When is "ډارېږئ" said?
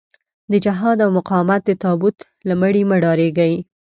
3.03-3.53